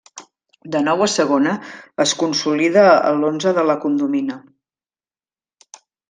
De 0.75 0.79
nou 0.85 1.01
a 1.05 1.07
Segona, 1.15 1.51
es 2.05 2.13
consolida 2.21 2.85
a 2.93 3.11
l'onze 3.17 3.53
de 3.59 3.65
La 3.73 3.75
Condomina. 3.83 4.39